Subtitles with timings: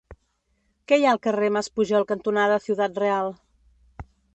[0.91, 3.35] Què hi ha al carrer Mas Pujol cantonada Ciudad Real?